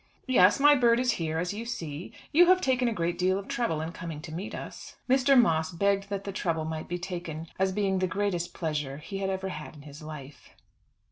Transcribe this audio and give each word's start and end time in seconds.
"Yes, 0.25 0.59
my 0.59 0.73
bird 0.73 0.99
is 0.99 1.11
here 1.21 1.37
as 1.37 1.53
you 1.53 1.63
see. 1.63 2.11
You 2.31 2.47
have 2.47 2.59
taken 2.59 2.87
a 2.87 2.91
great 2.91 3.19
deal 3.19 3.37
of 3.37 3.47
trouble 3.47 3.81
in 3.81 3.91
coming 3.91 4.19
to 4.21 4.31
meet 4.33 4.55
us." 4.55 4.95
Mr. 5.07 5.39
Moss 5.39 5.71
begged 5.71 6.09
that 6.09 6.23
the 6.23 6.31
trouble 6.31 6.65
might 6.65 6.87
be 6.87 6.97
taken 6.97 7.45
as 7.59 7.71
being 7.71 7.99
the 7.99 8.07
greatest 8.07 8.51
pleasure 8.51 8.97
he 8.97 9.19
had 9.19 9.29
ever 9.29 9.49
had 9.49 9.75
in 9.75 9.83
his 9.83 10.01
life. 10.01 10.55